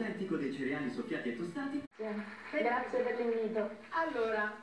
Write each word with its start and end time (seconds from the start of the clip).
autentico 0.00 0.36
dei 0.36 0.52
cereali 0.52 0.90
soffiati 0.90 1.28
e 1.28 1.36
tostati. 1.36 1.82
Grazie 1.96 3.02
per 3.02 3.18
l'invito. 3.18 3.70
Allora, 3.90 4.56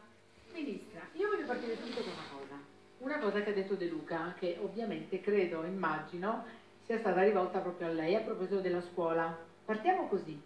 Ministra, 0.53 1.01
io 1.13 1.29
voglio 1.29 1.45
partire 1.45 1.77
subito 1.77 2.01
con 2.01 2.11
una 2.11 2.39
cosa. 2.39 2.55
Una 2.99 3.19
cosa 3.19 3.43
che 3.43 3.51
ha 3.51 3.53
detto 3.53 3.75
De 3.75 3.87
Luca, 3.87 4.33
che 4.37 4.57
ovviamente 4.59 5.21
credo, 5.21 5.63
immagino, 5.63 6.45
sia 6.85 6.97
stata 6.97 7.21
rivolta 7.21 7.59
proprio 7.59 7.87
a 7.87 7.91
lei 7.91 8.15
a 8.15 8.21
proposito 8.21 8.59
della 8.59 8.81
scuola. 8.81 9.37
Partiamo 9.63 10.07
così. 10.07 10.41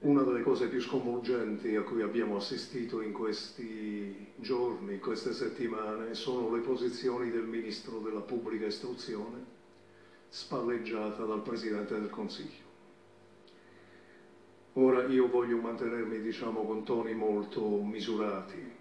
Una 0.00 0.22
delle 0.22 0.42
cose 0.42 0.68
più 0.68 0.80
sconvolgenti 0.80 1.74
a 1.74 1.82
cui 1.82 2.02
abbiamo 2.02 2.36
assistito 2.36 3.02
in 3.02 3.12
questi 3.12 4.32
giorni, 4.36 4.94
in 4.94 5.00
queste 5.00 5.32
settimane, 5.32 6.14
sono 6.14 6.54
le 6.54 6.60
posizioni 6.60 7.30
del 7.30 7.42
Ministro 7.42 7.98
della 7.98 8.20
Pubblica 8.20 8.66
Istruzione, 8.66 9.58
spalleggiata 10.30 11.24
dal 11.24 11.42
Presidente 11.42 11.98
del 11.98 12.08
Consiglio. 12.08 12.68
Ora 14.74 15.04
io 15.06 15.28
voglio 15.28 15.58
mantenermi, 15.58 16.20
diciamo, 16.20 16.64
con 16.64 16.84
toni 16.84 17.12
molto 17.12 17.82
misurati, 17.82 18.72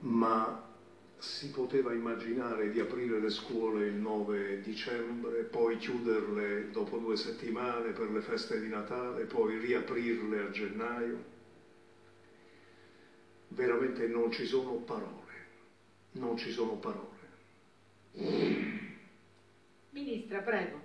ma 0.00 0.64
si 1.18 1.50
poteva 1.50 1.92
immaginare 1.92 2.70
di 2.70 2.78
aprire 2.78 3.18
le 3.18 3.30
scuole 3.30 3.86
il 3.86 3.94
9 3.94 4.60
dicembre, 4.60 5.42
poi 5.42 5.76
chiuderle 5.78 6.70
dopo 6.70 6.98
due 6.98 7.16
settimane 7.16 7.90
per 7.90 8.10
le 8.10 8.20
feste 8.20 8.60
di 8.60 8.68
Natale, 8.68 9.24
poi 9.24 9.58
riaprirle 9.58 10.40
a 10.42 10.50
gennaio. 10.50 11.34
Veramente 13.48 14.06
non 14.06 14.30
ci 14.30 14.44
sono 14.44 14.74
parole, 14.74 15.32
non 16.12 16.36
ci 16.36 16.52
sono 16.52 16.76
parole. 16.76 17.14
Ministra, 19.96 20.40
prego. 20.40 20.78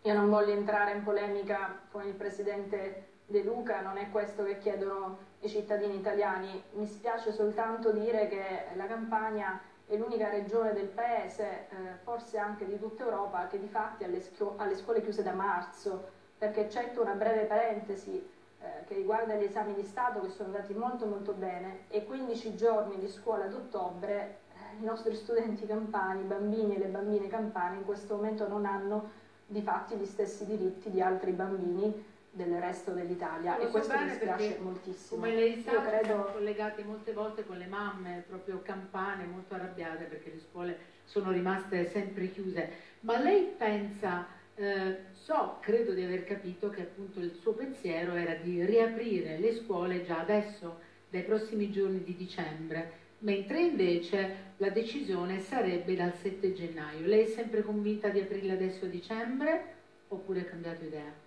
Io 0.00 0.14
non 0.14 0.30
voglio 0.30 0.52
entrare 0.52 0.92
in 0.92 1.02
polemica 1.02 1.82
con 1.90 2.06
il 2.06 2.14
Presidente 2.14 3.08
De 3.26 3.42
Luca, 3.42 3.82
non 3.82 3.98
è 3.98 4.08
questo 4.10 4.42
che 4.42 4.56
chiedono 4.56 5.18
i 5.40 5.48
cittadini 5.50 5.96
italiani. 5.96 6.62
Mi 6.72 6.86
spiace 6.86 7.30
soltanto 7.30 7.92
dire 7.92 8.26
che 8.28 8.74
la 8.74 8.86
Campania 8.86 9.60
è 9.86 9.96
l'unica 9.96 10.30
regione 10.30 10.72
del 10.72 10.86
paese, 10.86 11.66
eh, 11.68 11.74
forse 12.04 12.38
anche 12.38 12.66
di 12.66 12.78
tutta 12.78 13.04
Europa, 13.04 13.46
che 13.48 13.60
di 13.60 13.68
fatti 13.68 14.04
ha 14.04 14.06
le, 14.06 14.22
le 14.22 14.76
scuole 14.76 15.02
chiuse 15.02 15.22
da 15.22 15.32
marzo, 15.32 16.08
perché 16.38 16.62
eccetto 16.62 17.02
una 17.02 17.12
breve 17.12 17.44
parentesi 17.44 18.16
eh, 18.60 18.84
che 18.86 18.94
riguarda 18.94 19.34
gli 19.34 19.44
esami 19.44 19.74
di 19.74 19.84
Stato 19.84 20.22
che 20.22 20.30
sono 20.30 20.48
andati 20.54 20.72
molto 20.72 21.04
molto 21.04 21.32
bene 21.32 21.80
e 21.88 22.06
15 22.06 22.56
giorni 22.56 22.98
di 22.98 23.08
scuola 23.08 23.44
ad 23.44 23.52
ottobre, 23.52 24.20
eh, 24.20 24.43
i 24.80 24.84
nostri 24.84 25.14
studenti 25.14 25.66
campani, 25.66 26.22
i 26.22 26.26
bambini 26.26 26.76
e 26.76 26.78
le 26.78 26.86
bambine 26.86 27.28
campane 27.28 27.76
in 27.76 27.84
questo 27.84 28.16
momento 28.16 28.48
non 28.48 28.66
hanno 28.66 29.10
di 29.46 29.60
fatti 29.62 29.96
gli 29.96 30.06
stessi 30.06 30.46
diritti 30.46 30.90
di 30.90 31.00
altri 31.00 31.32
bambini 31.32 32.12
del 32.30 32.58
resto 32.60 32.90
dell'Italia. 32.90 33.58
E 33.58 33.68
questo 33.68 33.96
mi 33.96 34.06
dispiace 34.06 34.58
moltissimo. 34.60 35.20
Come 35.20 35.34
lei 35.34 35.62
sa, 35.62 35.80
credo... 35.82 36.04
siamo 36.04 36.24
collegati 36.24 36.82
molte 36.82 37.12
volte 37.12 37.46
con 37.46 37.56
le 37.56 37.66
mamme 37.66 38.24
proprio 38.26 38.60
campane 38.62 39.24
molto 39.24 39.54
arrabbiate 39.54 40.04
perché 40.04 40.32
le 40.34 40.40
scuole 40.40 40.78
sono 41.04 41.30
rimaste 41.30 41.86
sempre 41.90 42.30
chiuse, 42.30 42.70
ma 43.00 43.18
lei 43.18 43.54
pensa, 43.56 44.26
eh, 44.56 45.04
so, 45.12 45.58
credo 45.60 45.92
di 45.92 46.02
aver 46.02 46.24
capito 46.24 46.70
che 46.70 46.82
appunto 46.82 47.20
il 47.20 47.34
suo 47.40 47.52
pensiero 47.52 48.14
era 48.14 48.34
di 48.34 48.64
riaprire 48.64 49.38
le 49.38 49.54
scuole 49.54 50.04
già 50.04 50.20
adesso, 50.20 50.80
dai 51.10 51.22
prossimi 51.22 51.70
giorni 51.70 52.02
di 52.02 52.16
dicembre, 52.16 53.02
mentre 53.24 53.60
invece 53.60 54.52
la 54.58 54.70
decisione 54.70 55.40
sarebbe 55.40 55.96
dal 55.96 56.14
7 56.14 56.52
gennaio. 56.52 57.06
Lei 57.06 57.24
è 57.24 57.26
sempre 57.26 57.62
convinta 57.62 58.08
di 58.08 58.20
aprirla 58.20 58.52
adesso 58.52 58.84
a 58.84 58.88
dicembre 58.88 59.74
oppure 60.08 60.40
ha 60.40 60.44
cambiato 60.44 60.84
idea? 60.84 61.22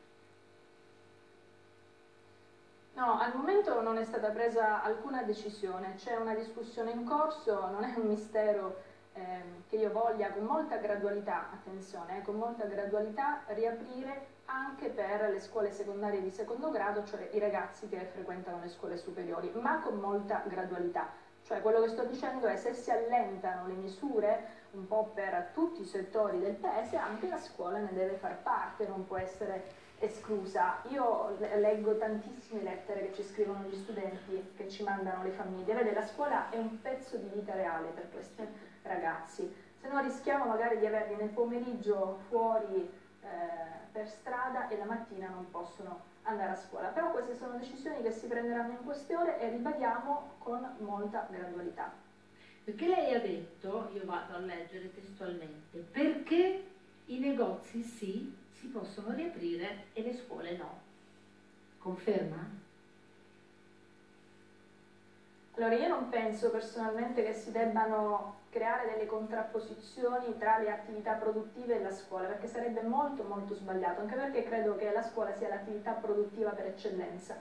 No, 2.93 3.19
al 3.19 3.35
momento 3.35 3.79
non 3.81 3.97
è 3.97 4.05
stata 4.05 4.29
presa 4.29 4.81
alcuna 4.81 5.21
decisione, 5.21 5.95
c'è 5.97 6.15
una 6.15 6.33
discussione 6.33 6.91
in 6.91 7.03
corso, 7.03 7.69
non 7.69 7.83
è 7.83 7.93
un 7.95 8.07
mistero 8.07 8.81
eh, 9.13 9.21
che 9.69 9.75
io 9.75 9.91
voglia 9.91 10.31
con 10.31 10.45
molta 10.45 10.77
gradualità, 10.77 11.51
attenzione, 11.51 12.19
eh, 12.19 12.21
con 12.23 12.35
molta 12.37 12.65
gradualità 12.65 13.43
riaprire 13.47 14.35
anche 14.45 14.89
per 14.89 15.29
le 15.29 15.39
scuole 15.39 15.71
secondarie 15.71 16.21
di 16.21 16.31
secondo 16.31 16.71
grado, 16.71 17.03
cioè 17.03 17.29
i 17.33 17.39
ragazzi 17.39 17.87
che 17.87 18.09
frequentano 18.11 18.61
le 18.61 18.69
scuole 18.69 18.97
superiori, 18.97 19.51
ma 19.53 19.79
con 19.79 19.99
molta 19.99 20.43
gradualità 20.47 21.25
cioè 21.47 21.61
quello 21.61 21.81
che 21.81 21.87
sto 21.87 22.03
dicendo 22.03 22.45
è 22.47 22.57
se 22.57 22.73
si 22.73 22.91
allentano 22.91 23.67
le 23.67 23.73
misure 23.73 24.55
un 24.71 24.85
po' 24.85 25.11
per 25.13 25.51
tutti 25.53 25.81
i 25.81 25.85
settori 25.85 26.41
del 26.41 26.55
paese, 26.55 26.97
anche 26.97 27.29
la 27.29 27.37
scuola 27.37 27.77
ne 27.79 27.93
deve 27.93 28.15
far 28.15 28.37
parte, 28.41 28.85
non 28.85 29.07
può 29.07 29.15
essere 29.15 29.63
esclusa. 29.99 30.81
Io 30.89 31.37
leggo 31.55 31.95
tantissime 31.97 32.63
lettere 32.63 33.07
che 33.07 33.13
ci 33.13 33.23
scrivono 33.23 33.63
gli 33.63 33.75
studenti, 33.75 34.53
che 34.57 34.67
ci 34.67 34.83
mandano 34.83 35.23
le 35.23 35.31
famiglie. 35.31 35.73
Vede, 35.73 35.93
la 35.93 36.05
scuola 36.05 36.49
è 36.49 36.57
un 36.57 36.81
pezzo 36.81 37.15
di 37.15 37.29
vita 37.33 37.53
reale 37.53 37.87
per 37.89 38.11
questi 38.11 38.45
ragazzi. 38.81 39.49
Se 39.79 39.87
no 39.87 40.01
rischiamo 40.01 40.45
magari 40.47 40.77
di 40.79 40.85
averli 40.85 41.15
nel 41.15 41.29
pomeriggio 41.29 42.19
fuori 42.27 42.91
eh, 43.21 43.27
per 43.93 44.09
strada 44.09 44.67
e 44.67 44.77
la 44.77 44.85
mattina 44.85 45.29
non 45.29 45.49
possono 45.49 46.15
andare 46.27 46.51
a 46.51 46.55
scuola. 46.55 46.89
Però 46.89 47.11
queste 47.11 47.35
sono 47.35 47.57
decisioni 47.57 48.01
che 48.01 48.11
si 48.11 48.27
prenderanno 48.27 48.71
in 48.71 48.83
questione 48.83 49.39
e 49.39 49.49
ribadiamo 49.49 50.35
con 50.37 50.75
molta 50.79 51.27
gradualità. 51.29 51.91
Perché 52.63 52.87
lei 52.87 53.13
ha 53.13 53.19
detto, 53.19 53.89
io 53.93 54.03
vado 54.03 54.35
a 54.35 54.39
leggere 54.39 54.93
testualmente, 54.93 55.79
perché 55.91 56.63
i 57.05 57.19
negozi 57.19 57.81
sì 57.81 58.35
si 58.51 58.67
possono 58.67 59.13
riaprire 59.13 59.85
e 59.93 60.01
le 60.01 60.13
scuole 60.13 60.57
no. 60.57 60.79
Conferma? 61.77 62.65
Allora 65.53 65.75
io 65.75 65.87
non 65.87 66.09
penso 66.09 66.51
personalmente 66.51 67.23
che 67.23 67.33
si 67.33 67.51
debbano 67.51 68.36
creare 68.49 68.89
delle 68.91 69.05
contrapposizioni 69.05 70.37
tra 70.37 70.57
le 70.57 70.71
attività 70.71 71.13
produttive 71.13 71.75
e 71.75 71.81
la 71.81 71.91
scuola, 71.91 72.27
perché 72.27 72.47
sarebbe 72.47 72.81
molto 72.81 73.23
molto 73.23 73.53
sbagliato, 73.53 74.01
anche 74.01 74.15
perché 74.15 74.43
credo 74.43 74.75
che 74.75 74.91
la 74.91 75.01
scuola 75.01 75.33
sia 75.33 75.49
l'attività 75.49 75.91
produttiva 75.91 76.51
per 76.51 76.67
eccellenza. 76.67 77.35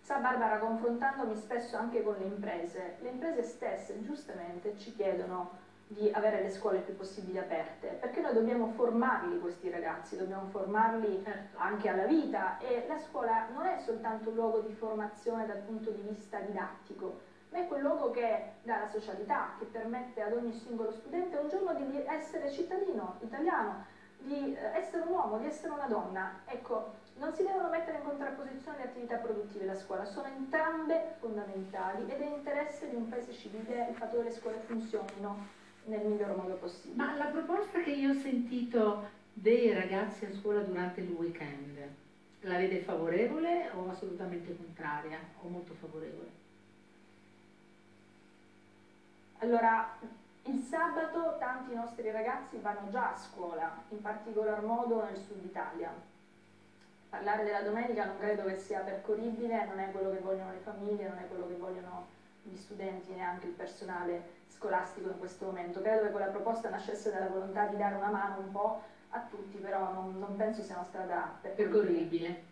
Sa 0.00 0.18
Barbara, 0.18 0.58
confrontandomi 0.58 1.36
spesso 1.36 1.76
anche 1.76 2.02
con 2.02 2.16
le 2.18 2.24
imprese, 2.24 2.96
le 3.00 3.10
imprese 3.10 3.42
stesse 3.42 4.00
giustamente 4.02 4.76
ci 4.78 4.94
chiedono 4.94 5.66
di 5.88 6.10
avere 6.12 6.42
le 6.42 6.50
scuole 6.50 6.78
il 6.78 6.82
più 6.82 6.96
possibile 6.96 7.40
aperte, 7.40 7.96
perché 8.00 8.20
noi 8.20 8.34
dobbiamo 8.34 8.68
formarli 8.68 9.38
questi 9.38 9.70
ragazzi, 9.70 10.18
dobbiamo 10.18 10.46
formarli 10.48 11.22
certo. 11.24 11.56
anche 11.58 11.88
alla 11.88 12.04
vita 12.04 12.58
e 12.58 12.84
la 12.86 12.98
scuola 12.98 13.48
non 13.54 13.64
è 13.64 13.78
soltanto 13.78 14.28
un 14.28 14.34
luogo 14.34 14.60
di 14.60 14.72
formazione 14.74 15.46
dal 15.46 15.60
punto 15.60 15.90
di 15.90 16.02
vista 16.02 16.40
didattico, 16.40 17.20
ma 17.50 17.58
è 17.58 17.66
quel 17.66 17.82
luogo 17.82 18.10
che 18.10 18.52
dà 18.62 18.80
la 18.80 18.88
socialità, 18.88 19.54
che 19.58 19.64
permette 19.66 20.22
ad 20.22 20.32
ogni 20.32 20.52
singolo 20.52 20.92
studente 20.92 21.36
un 21.36 21.48
giorno 21.48 21.74
di 21.74 22.02
essere 22.06 22.50
cittadino 22.50 23.16
italiano, 23.20 23.84
di 24.18 24.54
eh, 24.54 24.78
essere 24.78 25.02
un 25.02 25.12
uomo, 25.12 25.38
di 25.38 25.46
essere 25.46 25.72
una 25.72 25.86
donna. 25.86 26.40
Ecco, 26.46 26.92
non 27.16 27.32
si 27.34 27.42
devono 27.42 27.68
mettere 27.68 27.98
in 27.98 28.04
contrapposizione 28.04 28.78
le 28.78 28.84
attività 28.84 29.16
produttive 29.16 29.64
e 29.64 29.66
la 29.66 29.76
scuola, 29.76 30.04
sono 30.04 30.26
entrambe 30.26 31.14
fondamentali 31.18 32.10
ed 32.10 32.20
è 32.20 32.26
interesse 32.26 32.88
di 32.88 32.96
un 32.96 33.08
paese 33.08 33.32
civile 33.32 33.88
il 33.88 33.94
fatto 33.96 34.18
che 34.18 34.24
le 34.24 34.32
scuole 34.32 34.58
funzionino 34.66 35.46
nel 35.84 36.06
miglior 36.06 36.36
modo 36.36 36.54
possibile. 36.54 37.02
Ma 37.02 37.16
la 37.16 37.26
proposta 37.26 37.80
che 37.80 37.90
io 37.90 38.10
ho 38.10 38.20
sentito 38.20 39.16
dei 39.32 39.72
ragazzi 39.72 40.26
a 40.26 40.32
scuola 40.32 40.60
durante 40.60 41.00
il 41.00 41.10
weekend, 41.10 41.78
la 42.42 42.56
vede 42.56 42.80
favorevole 42.80 43.70
o 43.74 43.88
assolutamente 43.90 44.56
contraria 44.56 45.18
o 45.40 45.48
molto 45.48 45.74
favorevole? 45.74 46.46
Allora, 49.40 49.88
il 50.42 50.66
sabato 50.68 51.36
tanti 51.38 51.72
nostri 51.72 52.10
ragazzi 52.10 52.58
vanno 52.58 52.90
già 52.90 53.12
a 53.12 53.16
scuola, 53.16 53.70
in 53.90 54.02
particolar 54.02 54.62
modo 54.64 55.04
nel 55.04 55.16
sud 55.16 55.44
Italia. 55.44 55.92
Parlare 57.08 57.44
della 57.44 57.62
domenica 57.62 58.04
non 58.04 58.18
credo 58.18 58.44
che 58.46 58.58
sia 58.58 58.80
percorribile, 58.80 59.66
non 59.66 59.78
è 59.78 59.92
quello 59.92 60.10
che 60.10 60.18
vogliono 60.18 60.50
le 60.50 60.58
famiglie, 60.58 61.08
non 61.08 61.18
è 61.18 61.28
quello 61.28 61.46
che 61.46 61.54
vogliono 61.54 62.06
gli 62.42 62.56
studenti, 62.56 63.12
neanche 63.12 63.46
il 63.46 63.52
personale 63.52 64.36
scolastico 64.48 65.08
in 65.08 65.18
questo 65.18 65.46
momento. 65.46 65.80
Credo 65.80 66.02
che 66.02 66.10
quella 66.10 66.26
proposta 66.26 66.68
nascesse 66.68 67.12
dalla 67.12 67.28
volontà 67.28 67.66
di 67.66 67.76
dare 67.76 67.94
una 67.94 68.10
mano 68.10 68.38
un 68.38 68.50
po' 68.50 68.82
a 69.10 69.20
tutti, 69.20 69.58
però 69.58 69.92
non, 69.92 70.18
non 70.18 70.34
penso 70.36 70.62
sia 70.62 70.74
una 70.74 70.84
strada 70.84 71.38
percorribile. 71.40 72.42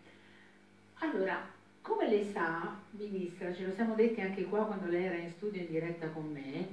Allora, 0.99 1.55
come 1.87 2.09
lei 2.09 2.29
sa, 2.33 2.75
Ministra, 2.91 3.53
ce 3.53 3.65
lo 3.65 3.73
siamo 3.73 3.95
detti 3.95 4.19
anche 4.19 4.43
qua 4.43 4.65
quando 4.65 4.87
lei 4.87 5.05
era 5.05 5.15
in 5.15 5.29
studio 5.29 5.61
in 5.61 5.69
diretta 5.69 6.09
con 6.09 6.29
me, 6.29 6.67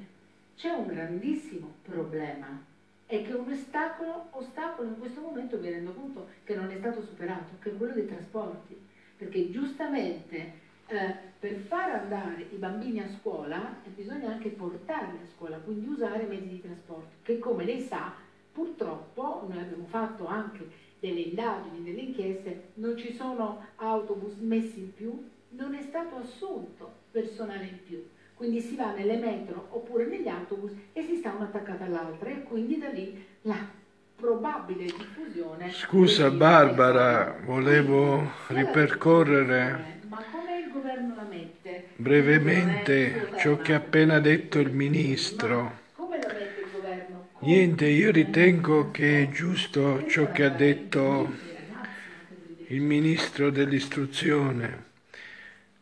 c'è 0.56 0.70
un 0.70 0.88
grandissimo 0.88 1.74
problema. 1.82 2.60
È 3.06 3.22
che 3.22 3.32
un 3.32 3.48
ostacolo, 3.48 4.26
ostacolo 4.30 4.88
in 4.88 4.98
questo 4.98 5.20
momento 5.20 5.56
mi 5.58 5.70
rendo 5.70 5.92
conto 5.92 6.28
che 6.42 6.56
non 6.56 6.68
è 6.68 6.76
stato 6.78 7.00
superato, 7.02 7.54
che 7.60 7.70
è 7.70 7.76
quello 7.76 7.92
dei 7.92 8.08
trasporti, 8.08 8.76
perché 9.16 9.52
giustamente 9.52 10.52
eh, 10.86 11.14
per 11.38 11.54
far 11.58 11.90
andare 11.90 12.48
i 12.50 12.56
bambini 12.56 12.98
a 12.98 13.08
scuola 13.08 13.76
eh, 13.84 13.90
bisogna 13.90 14.32
anche 14.32 14.48
portarli 14.48 15.18
a 15.18 15.28
scuola, 15.36 15.58
quindi 15.58 15.86
usare 15.86 16.24
mezzi 16.24 16.48
di 16.48 16.60
trasporto, 16.60 17.10
che 17.22 17.38
come 17.38 17.64
lei 17.64 17.80
sa 17.80 18.14
Purtroppo 18.54 19.46
noi 19.48 19.58
abbiamo 19.58 19.86
fatto 19.86 20.26
anche 20.26 20.64
delle 21.04 21.20
indagini, 21.20 21.82
delle 21.82 22.00
inchieste, 22.00 22.70
non 22.74 22.96
ci 22.96 23.12
sono 23.12 23.66
autobus 23.76 24.36
messi 24.38 24.78
in 24.80 24.94
più, 24.94 25.30
non 25.50 25.74
è 25.74 25.82
stato 25.82 26.16
assunto 26.16 26.92
personale 27.10 27.64
in 27.66 27.78
più. 27.84 28.02
Quindi 28.34 28.60
si 28.60 28.74
va 28.74 28.92
nelle 28.92 29.16
metro 29.16 29.66
oppure 29.70 30.06
negli 30.06 30.28
autobus 30.28 30.72
e 30.92 31.02
si 31.02 31.16
sta 31.16 31.32
una 31.32 31.44
attaccata 31.44 31.84
all'altra 31.84 32.30
e 32.30 32.42
quindi 32.42 32.78
da 32.78 32.88
lì 32.88 33.24
la 33.42 33.56
probabile 34.16 34.84
diffusione. 34.84 35.70
Scusa 35.70 36.30
Barbara, 36.30 37.36
volevo 37.44 38.30
ripercorrere 38.48 39.92
ma 40.08 40.18
come 40.30 40.58
il 40.60 40.70
governo 40.72 41.14
la 41.14 41.22
mette? 41.24 41.84
brevemente 41.96 43.32
ciò 43.34 43.60
che 43.60 43.74
ha 43.74 43.76
appena 43.76 44.18
detto 44.20 44.58
il 44.58 44.70
ministro. 44.72 45.80
Come 45.92 46.18
la 46.18 46.28
mette 46.32 46.60
il 46.60 46.70
governo? 46.70 47.28
Niente, 47.44 47.84
io 47.86 48.10
ritengo 48.10 48.90
che 48.90 49.24
è 49.24 49.28
giusto 49.28 50.06
ciò 50.06 50.32
che 50.32 50.44
ha 50.44 50.48
detto 50.48 51.30
il 52.68 52.80
ministro 52.80 53.50
dell'istruzione. 53.50 54.84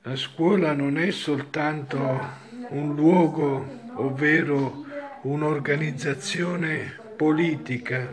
La 0.03 0.17
scuola 0.17 0.73
non 0.73 0.99
è 0.99 1.13
soltanto 1.13 2.21
un 2.71 2.97
luogo, 2.97 3.65
ovvero 3.95 4.85
un'organizzazione 5.23 6.99
politica, 7.15 8.11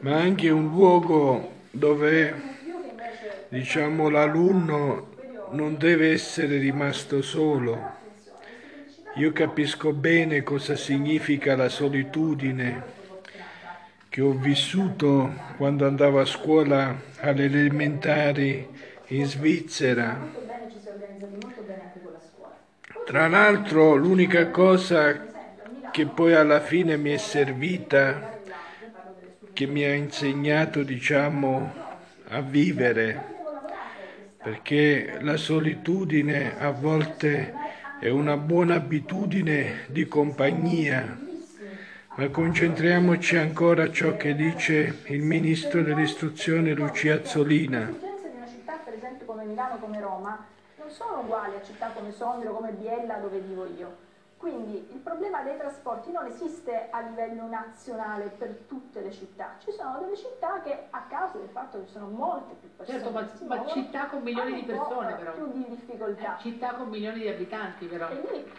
ma 0.00 0.16
anche 0.16 0.50
un 0.50 0.68
luogo 0.68 1.52
dove 1.70 2.34
diciamo 3.48 4.10
l'alunno 4.10 5.08
non 5.52 5.78
deve 5.78 6.12
essere 6.12 6.58
rimasto 6.58 7.22
solo. 7.22 8.01
Io 9.16 9.30
capisco 9.32 9.92
bene 9.92 10.42
cosa 10.42 10.74
significa 10.74 11.54
la 11.54 11.68
solitudine 11.68 12.82
che 14.08 14.22
ho 14.22 14.32
vissuto 14.32 15.32
quando 15.58 15.86
andavo 15.86 16.18
a 16.18 16.24
scuola 16.24 16.98
alle 17.20 17.44
elementari 17.44 18.66
in 19.08 19.26
Svizzera. 19.26 20.18
Tra 23.04 23.28
l'altro 23.28 23.96
l'unica 23.96 24.48
cosa 24.48 25.26
che 25.90 26.06
poi 26.06 26.32
alla 26.34 26.60
fine 26.60 26.96
mi 26.96 27.10
è 27.10 27.18
servita, 27.18 28.40
che 29.52 29.66
mi 29.66 29.84
ha 29.84 29.92
insegnato 29.92 30.82
diciamo 30.82 31.70
a 32.28 32.40
vivere, 32.40 33.22
perché 34.42 35.18
la 35.20 35.36
solitudine 35.36 36.58
a 36.58 36.70
volte 36.70 37.61
è 38.02 38.08
una 38.08 38.36
buona 38.36 38.74
abitudine 38.74 39.84
di 39.86 40.08
compagnia, 40.08 41.16
ma 42.16 42.28
concentriamoci 42.30 43.36
ancora 43.36 43.84
a 43.84 43.92
ciò 43.92 44.16
che 44.16 44.34
dice 44.34 45.02
il 45.06 45.22
ministro 45.22 45.84
dell'istruzione 45.84 46.72
Lucia 46.72 47.14
Azzolina. 47.14 47.94
Milano, 49.44 49.78
come 49.78 50.00
Roma, 50.00 50.44
non 50.78 50.90
sono 50.90 51.20
uguali 51.20 51.54
a 51.54 51.62
città 51.64 51.90
come 51.90 52.10
Sondrio, 52.10 52.50
come 52.54 52.72
Biella, 52.72 53.18
dove 53.18 53.38
vivo 53.38 53.68
io. 53.78 53.96
Quindi 54.42 54.88
il 54.90 54.98
problema 54.98 55.40
dei 55.44 55.56
trasporti 55.56 56.10
non 56.10 56.26
esiste 56.26 56.88
a 56.90 56.98
livello 57.02 57.46
nazionale 57.46 58.24
per 58.26 58.52
tutte 58.66 59.00
le 59.00 59.12
città, 59.12 59.54
ci 59.58 59.70
sono 59.70 60.00
delle 60.00 60.16
città 60.16 60.60
che 60.62 60.86
a 60.90 61.02
causa 61.02 61.38
del 61.38 61.46
fatto 61.46 61.78
che 61.78 61.86
ci 61.86 61.92
sono 61.92 62.08
molte 62.08 62.54
più 62.54 62.68
persone, 62.74 62.98
Certo, 62.98 63.12
ma, 63.12 63.54
muovono, 63.54 63.68
città 63.68 64.06
con 64.06 64.22
milioni 64.22 64.54
di 64.54 64.62
persone 64.64 65.14
però. 65.14 65.32
più 65.34 65.52
di 65.52 65.68
difficoltà. 65.68 66.36
Eh, 66.36 66.40
città 66.40 66.72
con 66.74 66.88
milioni 66.88 67.20
di 67.20 67.28
abitanti 67.28 67.86
però. 67.86 68.08
E 68.08 68.14
lì 68.14 68.52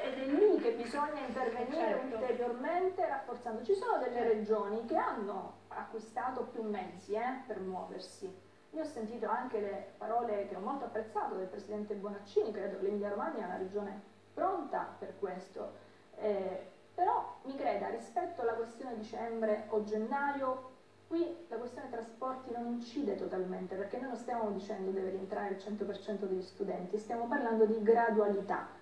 Eh, 0.00 0.06
ed 0.08 0.18
è 0.18 0.24
lì 0.26 0.58
che 0.58 0.70
bisogna 0.72 1.20
intervenire 1.26 1.76
Certo. 1.76 2.14
ulteriormente 2.16 3.06
rafforzando. 3.06 3.62
Ci 3.62 3.74
sono 3.74 3.98
delle 3.98 4.22
regioni 4.22 4.86
che 4.86 4.96
hanno 4.96 5.52
acquistato 5.68 6.44
più 6.44 6.62
mezzi 6.62 7.12
eh, 7.12 7.42
per 7.46 7.60
muoversi. 7.60 8.34
Io 8.78 8.84
ho 8.84 8.86
sentito 8.86 9.28
anche 9.28 9.58
le 9.58 9.94
parole 9.98 10.46
che 10.46 10.54
ho 10.54 10.60
molto 10.60 10.84
apprezzato 10.84 11.34
del 11.34 11.48
Presidente 11.48 11.94
Bonaccini, 11.94 12.52
credo 12.52 12.78
che 12.78 12.84
l'Emilia 12.84 13.08
Romagna 13.08 13.42
è 13.42 13.44
una 13.46 13.56
regione 13.56 14.00
pronta 14.32 14.94
per 14.96 15.18
questo. 15.18 15.72
Eh, 16.14 16.64
però 16.94 17.38
mi 17.42 17.56
creda, 17.56 17.88
rispetto 17.88 18.42
alla 18.42 18.52
questione 18.52 18.94
dicembre 18.94 19.64
o 19.70 19.82
gennaio, 19.82 20.70
qui 21.08 21.26
la 21.48 21.56
questione 21.56 21.90
trasporti 21.90 22.52
non 22.52 22.66
incide 22.66 23.16
totalmente, 23.16 23.74
perché 23.74 23.96
noi 23.96 24.10
non 24.10 24.16
stiamo 24.16 24.48
dicendo 24.50 24.92
deve 24.92 25.10
rientrare 25.10 25.54
il 25.54 25.56
100% 25.56 26.26
degli 26.26 26.42
studenti, 26.42 26.98
stiamo 26.98 27.26
parlando 27.26 27.64
di 27.64 27.82
gradualità. 27.82 28.77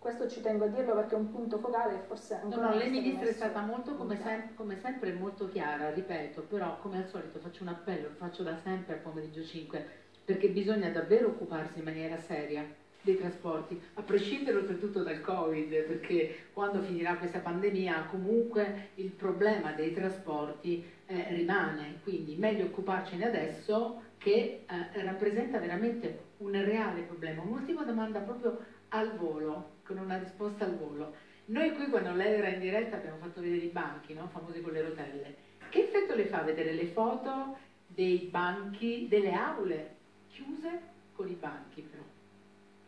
Questo 0.00 0.26
ci 0.30 0.40
tengo 0.40 0.64
a 0.64 0.68
dirlo 0.68 0.94
perché 0.94 1.14
è 1.14 1.18
un 1.18 1.30
punto 1.30 1.58
focale 1.58 1.92
che 1.92 2.06
forse 2.06 2.36
No, 2.36 2.44
ancora 2.44 2.62
no, 2.62 2.68
non 2.70 2.78
lei 2.78 2.88
ministra 2.88 3.28
è 3.28 3.32
stata 3.32 3.60
molto, 3.60 3.94
come, 3.96 4.16
sem- 4.16 4.54
come 4.54 4.78
sempre, 4.80 5.12
molto 5.12 5.46
chiara, 5.46 5.90
ripeto, 5.90 6.40
però 6.44 6.78
come 6.78 6.96
al 6.96 7.06
solito 7.06 7.38
faccio 7.38 7.64
un 7.64 7.68
appello, 7.68 8.08
lo 8.08 8.14
faccio 8.14 8.42
da 8.42 8.56
sempre 8.56 8.94
al 8.94 9.00
pomeriggio 9.00 9.44
5, 9.44 9.86
perché 10.24 10.48
bisogna 10.48 10.88
davvero 10.88 11.26
occuparsi 11.26 11.80
in 11.80 11.84
maniera 11.84 12.16
seria 12.16 12.66
dei 13.02 13.18
trasporti, 13.18 13.78
a 13.94 14.02
prescindere 14.02 14.56
oltretutto 14.56 15.02
dal 15.02 15.20
Covid, 15.20 15.82
perché 15.82 16.46
quando 16.54 16.80
finirà 16.80 17.16
questa 17.16 17.40
pandemia 17.40 18.04
comunque 18.04 18.92
il 18.94 19.10
problema 19.10 19.72
dei 19.72 19.92
trasporti 19.92 20.82
eh, 21.04 21.26
rimane, 21.28 21.98
quindi 22.02 22.36
meglio 22.36 22.64
occuparcene 22.64 23.26
adesso 23.26 24.00
che 24.20 24.64
eh, 24.66 25.02
rappresenta 25.02 25.58
veramente 25.58 26.24
un 26.38 26.52
reale 26.52 27.00
problema. 27.02 27.40
Un'ultima 27.40 27.84
domanda 27.84 28.20
proprio 28.20 28.58
al 28.88 29.16
volo, 29.16 29.76
con 29.82 29.96
una 29.96 30.18
risposta 30.18 30.66
al 30.66 30.76
volo. 30.76 31.14
Noi 31.46 31.72
qui 31.72 31.88
quando 31.88 32.12
lei 32.12 32.34
era 32.34 32.48
in 32.48 32.60
diretta 32.60 32.96
abbiamo 32.96 33.16
fatto 33.16 33.40
vedere 33.40 33.64
i 33.64 33.70
banchi, 33.70 34.12
no? 34.12 34.28
famosi 34.28 34.60
con 34.60 34.72
le 34.72 34.82
rotelle. 34.82 35.34
Che 35.70 35.78
effetto 35.80 36.14
le 36.14 36.26
fa 36.26 36.42
vedere 36.42 36.72
le 36.74 36.88
foto 36.88 37.56
dei 37.86 38.28
banchi, 38.30 39.08
delle 39.08 39.32
aule 39.32 39.96
chiuse 40.28 40.80
con 41.14 41.26
i 41.26 41.34
banchi 41.34 41.80
però, 41.80 42.02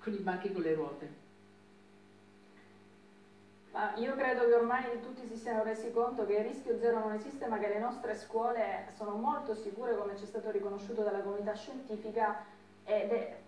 con 0.00 0.12
i 0.12 0.18
banchi 0.18 0.52
con 0.52 0.62
le 0.62 0.74
ruote? 0.74 1.20
Ma 3.72 3.94
io 3.94 4.14
credo 4.16 4.46
che 4.46 4.54
ormai 4.54 5.00
tutti 5.00 5.26
si 5.26 5.34
siano 5.34 5.62
resi 5.62 5.90
conto 5.92 6.26
che 6.26 6.34
il 6.34 6.44
rischio 6.44 6.78
zero 6.78 6.98
non 6.98 7.14
esiste, 7.14 7.46
ma 7.46 7.58
che 7.58 7.68
le 7.68 7.78
nostre 7.78 8.14
scuole 8.18 8.84
sono 8.94 9.12
molto 9.12 9.54
sicure, 9.54 9.96
come 9.96 10.14
ci 10.14 10.24
è 10.24 10.26
stato 10.26 10.50
riconosciuto 10.50 11.02
dalla 11.02 11.22
comunità 11.22 11.54
scientifica, 11.54 12.36
ed 12.84 13.10
è 13.10 13.38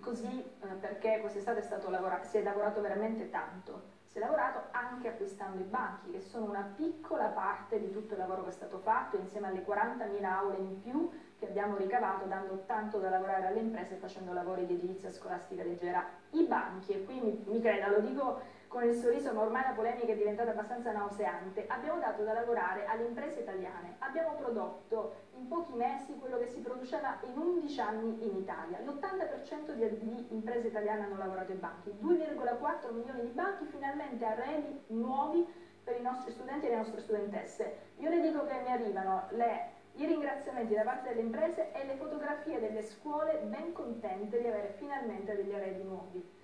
così 0.00 0.44
eh, 0.60 0.66
perché 0.80 1.18
quest'estate 1.20 1.62
si 1.62 2.36
è 2.36 2.42
lavorato 2.42 2.80
veramente 2.80 3.30
tanto. 3.30 3.96
Si 4.06 4.16
è 4.16 4.20
lavorato 4.20 4.64
anche 4.72 5.06
acquistando 5.06 5.60
i 5.60 5.64
banchi, 5.64 6.10
che 6.10 6.20
sono 6.22 6.46
una 6.46 6.72
piccola 6.74 7.26
parte 7.26 7.78
di 7.78 7.92
tutto 7.92 8.14
il 8.14 8.18
lavoro 8.18 8.42
che 8.42 8.48
è 8.48 8.52
stato 8.52 8.78
fatto, 8.78 9.14
insieme 9.14 9.46
alle 9.46 9.64
40.000 9.64 10.24
aule 10.24 10.56
in 10.56 10.80
più 10.80 11.08
che 11.38 11.46
abbiamo 11.46 11.76
ricavato, 11.76 12.24
dando 12.24 12.64
tanto 12.66 12.98
da 12.98 13.10
lavorare 13.10 13.46
alle 13.46 13.60
imprese 13.60 13.94
e 13.94 13.98
facendo 13.98 14.32
lavori 14.32 14.66
di 14.66 14.72
edilizia 14.72 15.08
scolastica 15.08 15.62
leggera. 15.62 16.04
I 16.30 16.42
banchi, 16.42 16.94
e 16.94 17.04
qui 17.04 17.20
mi, 17.20 17.44
mi 17.46 17.60
creda, 17.60 17.88
lo 17.88 18.00
dico 18.00 18.56
con 18.68 18.84
il 18.84 18.94
sorriso, 18.94 19.32
ma 19.32 19.40
ormai 19.40 19.64
la 19.64 19.72
polemica 19.72 20.12
è 20.12 20.16
diventata 20.16 20.50
abbastanza 20.50 20.92
nauseante. 20.92 21.64
Abbiamo 21.66 21.98
dato 21.98 22.22
da 22.22 22.34
lavorare 22.34 22.84
alle 22.84 23.04
imprese 23.04 23.40
italiane, 23.40 23.96
abbiamo 23.98 24.34
prodotto 24.34 25.26
in 25.32 25.48
pochi 25.48 25.72
mesi 25.72 26.18
quello 26.18 26.38
che 26.38 26.46
si 26.46 26.60
produceva 26.60 27.16
in 27.22 27.36
11 27.36 27.80
anni 27.80 28.26
in 28.26 28.36
Italia. 28.36 28.78
L'80% 28.78 29.72
di, 29.72 30.26
imprese 30.28 30.68
italiane 30.68 31.04
hanno 31.04 31.16
lavorato 31.16 31.50
ai 31.50 31.58
banchi, 31.58 31.90
2,4 32.00 32.92
milioni 32.92 33.22
di 33.22 33.30
banchi 33.30 33.64
finalmente 33.64 34.24
arredi 34.24 34.84
nuovi 34.88 35.44
per 35.82 35.96
i 35.96 36.02
nostri 36.02 36.30
studenti 36.30 36.66
e 36.66 36.68
le 36.68 36.76
nostre 36.76 37.00
studentesse. 37.00 37.72
Io 37.96 38.10
le 38.10 38.20
dico 38.20 38.44
che 38.44 38.58
mi 38.58 38.70
arrivano 38.70 39.24
le- 39.30 39.76
i 39.92 40.04
ringraziamenti 40.04 40.74
da 40.74 40.82
parte 40.82 41.08
delle 41.08 41.22
imprese 41.22 41.72
e 41.72 41.84
le 41.84 41.94
fotografie 41.94 42.60
delle 42.60 42.82
scuole 42.82 43.38
ben 43.38 43.72
contente 43.72 44.38
di 44.38 44.46
avere 44.46 44.68
finalmente 44.76 45.34
degli 45.34 45.52
arredi 45.52 45.82
nuovi. 45.82 46.36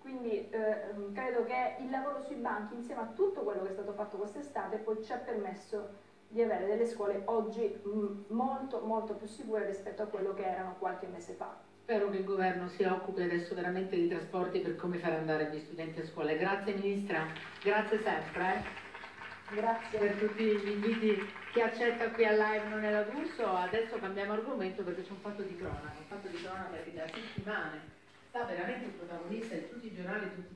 Quindi 0.00 0.48
eh, 0.50 0.94
credo 1.12 1.44
che 1.44 1.76
il 1.80 1.90
lavoro 1.90 2.22
sui 2.24 2.36
banchi, 2.36 2.74
insieme 2.74 3.02
a 3.02 3.12
tutto 3.14 3.42
quello 3.42 3.62
che 3.62 3.68
è 3.68 3.72
stato 3.72 3.92
fatto 3.92 4.16
quest'estate, 4.16 4.78
poi 4.78 5.02
ci 5.04 5.12
ha 5.12 5.16
permesso 5.16 6.08
di 6.28 6.42
avere 6.42 6.66
delle 6.66 6.86
scuole 6.86 7.22
oggi 7.26 7.66
mh, 7.82 8.24
molto 8.28 8.80
molto 8.80 9.14
più 9.14 9.26
sicure 9.26 9.66
rispetto 9.66 10.02
a 10.02 10.06
quello 10.06 10.32
che 10.32 10.44
erano 10.44 10.76
qualche 10.78 11.06
mese 11.06 11.34
fa. 11.34 11.56
Spero 11.82 12.08
che 12.08 12.18
il 12.18 12.24
governo 12.24 12.68
si 12.68 12.84
occupi 12.84 13.22
adesso 13.22 13.54
veramente 13.54 13.96
di 13.96 14.08
trasporti 14.08 14.60
per 14.60 14.76
come 14.76 14.98
far 14.98 15.12
andare 15.12 15.50
gli 15.50 15.58
studenti 15.58 16.00
a 16.00 16.06
scuola. 16.06 16.32
Grazie 16.34 16.74
Ministra, 16.74 17.26
grazie 17.62 18.00
sempre 18.00 18.62
eh, 19.50 19.54
Grazie. 19.56 19.98
per 19.98 20.14
tutti 20.14 20.44
gli 20.44 20.68
inviti 20.68 21.18
che 21.52 21.62
accetta 21.62 22.10
qui 22.10 22.24
al 22.24 22.36
live 22.36 22.68
non 22.68 22.84
è 22.84 22.92
la 22.92 23.02
d'Urso. 23.02 23.44
Adesso 23.44 23.98
cambiamo 23.98 24.32
argomento 24.32 24.84
perché 24.84 25.02
c'è 25.02 25.10
un 25.10 25.16
fatto 25.16 25.42
di 25.42 25.56
cronaca, 25.56 25.94
un 25.98 26.06
fatto 26.06 26.28
di 26.28 26.36
cronaca 26.36 26.76
che 26.84 26.92
da 26.94 27.06
settimane 27.08 27.98
sta 28.30 28.44
veramente 28.44 28.86
il 28.86 28.92
protagonista 28.92 29.56
di 29.56 29.68
tutti 29.68 29.86
i 29.88 29.94
giornali, 29.94 30.30
tutti 30.30 30.40
i 30.40 30.44